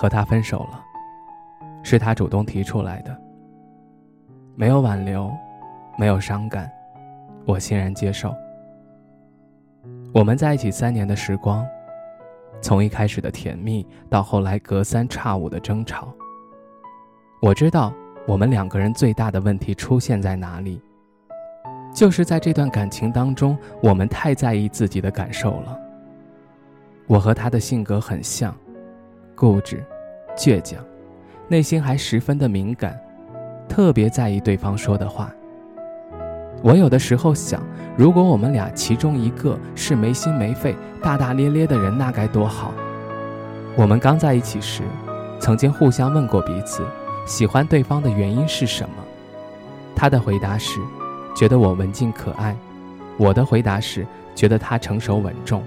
[0.00, 0.80] 和他分手了，
[1.82, 3.20] 是他主动提出来的。
[4.54, 5.28] 没有挽留，
[5.98, 6.70] 没有伤感，
[7.44, 8.32] 我欣然接受。
[10.14, 11.66] 我们在一起三年的时光，
[12.60, 16.14] 从一开始的甜蜜到后来隔三差五的争吵。
[17.42, 17.92] 我知道
[18.24, 20.80] 我们两个人最大的问题出现在哪里，
[21.92, 25.76] 就是在这段感情当中，我们太在意自己的感受了。
[27.08, 28.54] 我和他的性格很像。
[29.38, 29.84] 固执、
[30.36, 30.84] 倔强，
[31.46, 32.98] 内心还十分的敏感，
[33.68, 35.32] 特别在意对方说的话。
[36.60, 37.62] 我有的时候想，
[37.96, 42.74] 如果我们俩其中一个是没心没肺、大大咧咧的人，那该多好。
[43.76, 44.82] 我们刚在一起时，
[45.38, 46.84] 曾经互相问过彼此
[47.24, 48.96] 喜欢对方的原因是什么。
[49.94, 50.80] 他的回答是，
[51.36, 52.56] 觉得我文静可爱；
[53.16, 54.04] 我的回答是，
[54.34, 55.62] 觉得他成熟稳重。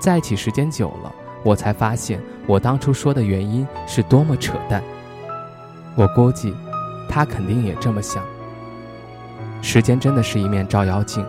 [0.00, 1.12] 在一起时间久了。
[1.44, 4.82] 我才发现，我当初说的原因是多么扯淡。
[5.94, 6.54] 我估计，
[7.08, 8.24] 他肯定也这么想。
[9.60, 11.24] 时间真的是一面照妖镜，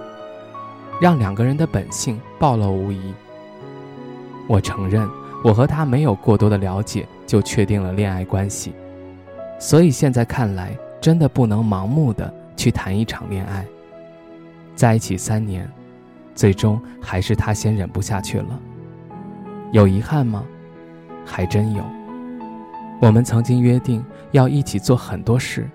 [1.01, 3.13] 让两个人的本性暴露无遗。
[4.47, 5.09] 我承认，
[5.43, 8.73] 我和他没有过多的了解就确定了恋爱关系，
[9.59, 13.65] 所以现在看来，真的不能盲目的去谈一场恋爱。
[14.75, 15.69] 在一起三年，
[16.33, 18.59] 最终还是他先忍不下去了。
[19.71, 20.45] 有遗憾吗？
[21.29, 21.83] 还真有。
[22.99, 25.69] 我们曾经约定要一起做很多事，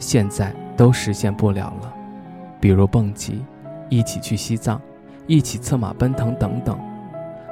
[0.00, 1.94] 现在都实现不了了。
[2.60, 3.44] 比如蹦极，
[3.88, 4.80] 一起去西藏，
[5.28, 6.78] 一起策马奔腾等等。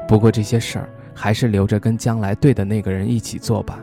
[0.09, 3.79] 不过这些事儿还是留着跟将来对的那个人一起做吧。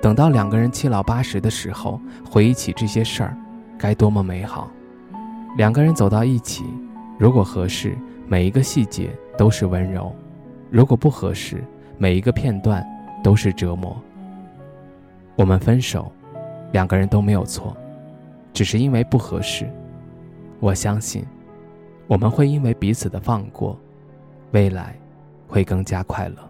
[0.00, 3.36] 等到两个人七老八十的时候，回忆起这些事儿，
[3.78, 4.70] 该多么美好！
[5.56, 6.62] 两个人走到一起，
[7.18, 7.96] 如果合适，
[8.28, 10.14] 每一个细节都是温柔。
[10.70, 11.64] 如果不合适，
[11.96, 12.86] 每一个片段
[13.22, 13.96] 都是折磨。
[15.36, 16.10] 我们分手，
[16.72, 17.76] 两个人都没有错，
[18.52, 19.68] 只是因为不合适。
[20.60, 21.24] 我相信，
[22.06, 23.78] 我们会因为彼此的放过，
[24.52, 24.96] 未来
[25.46, 26.47] 会更加快乐。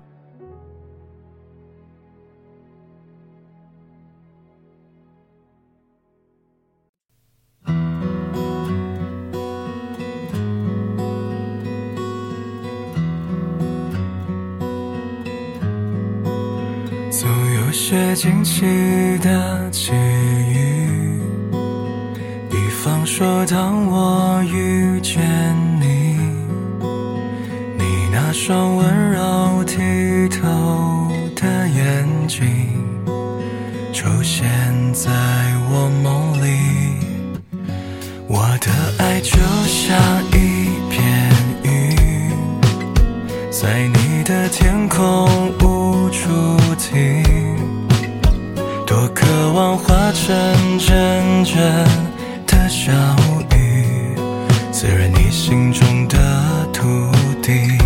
[17.81, 18.63] 些惊奇
[19.19, 21.21] 的际遇，
[22.51, 25.23] 比方说，当我遇见
[25.81, 26.19] 你，
[27.79, 32.69] 你那双温柔剔透的眼睛
[33.93, 34.49] 出现
[34.93, 35.13] 在
[35.71, 36.49] 我梦里，
[38.27, 39.97] 我的爱就像
[40.33, 41.31] 一片
[41.63, 42.33] 云，
[43.53, 45.53] 在你的天空
[49.59, 51.85] 望化成阵阵
[52.47, 52.93] 的小
[53.57, 54.15] 雨，
[54.71, 56.17] 滋润你心中的
[56.73, 56.87] 土
[57.43, 57.77] 地。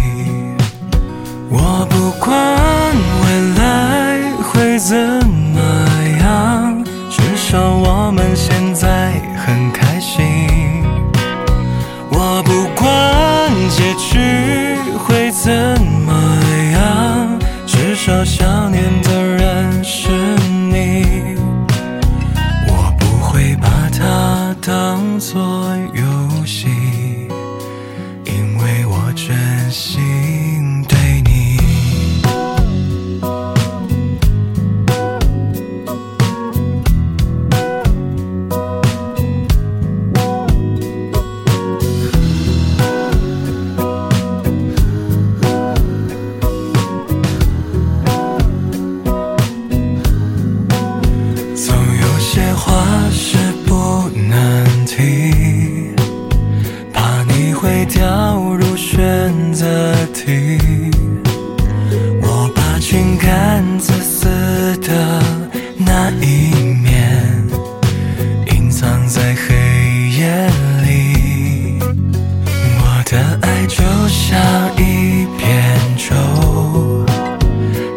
[1.49, 2.52] 我不管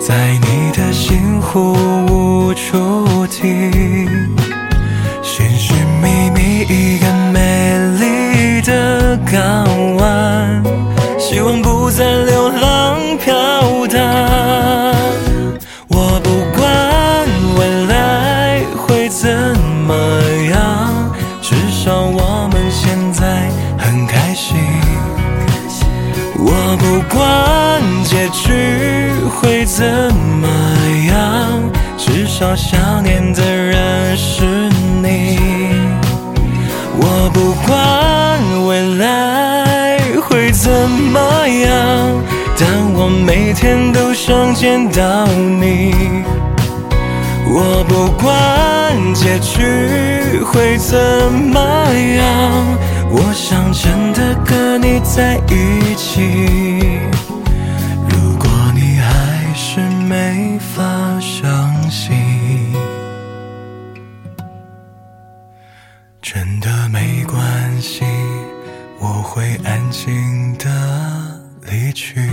[0.07, 1.73] 在你的心湖
[2.05, 3.71] 无处停
[5.23, 10.63] 寻寻觅觅一个美丽的港湾
[11.17, 13.33] 希望不再流浪飘
[13.87, 14.93] 荡
[15.87, 19.27] 我不管未来会怎
[19.87, 19.95] 么
[20.51, 21.11] 样
[21.41, 24.55] 至少我们现在很开心
[26.37, 28.94] 我不管结局。
[29.35, 29.85] 会怎
[30.41, 30.47] 么
[31.07, 31.61] 样？
[31.97, 34.43] 至少想念的人是
[35.01, 35.39] 你。
[36.97, 42.23] 我不管未来会怎么样，
[42.57, 45.93] 但我每天都想见到你。
[47.47, 50.97] 我不管结局会怎
[51.53, 51.59] 么
[52.17, 52.23] 样，
[53.11, 57.14] 我想真的跟你在一起。
[60.59, 60.83] 法
[61.19, 62.15] 相信，
[66.21, 68.03] 真的没关系，
[68.99, 70.69] 我会安静的
[71.69, 72.29] 离去。